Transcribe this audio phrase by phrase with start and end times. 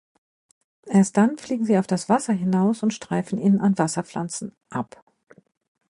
[0.87, 5.03] Erst dann fliegen sie auf das Wasser hinaus und streifen ihn an Wasserpflanzen ab.